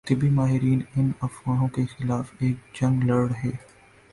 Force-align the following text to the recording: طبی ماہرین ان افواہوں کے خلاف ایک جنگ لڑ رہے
طبی 0.07 0.29
ماہرین 0.29 0.79
ان 0.95 1.11
افواہوں 1.21 1.67
کے 1.67 1.85
خلاف 1.85 2.31
ایک 2.39 2.73
جنگ 2.73 3.03
لڑ 3.03 3.21
رہے 3.27 3.51